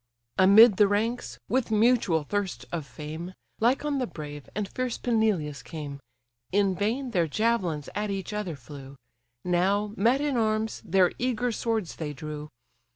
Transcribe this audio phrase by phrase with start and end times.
[0.39, 5.99] Amid the ranks, with mutual thirst of fame, Lycon the brave, and fierce Peneleus came;
[6.51, 8.95] In vain their javelins at each other flew,
[9.45, 12.49] Now, met in arms, their eager swords they drew.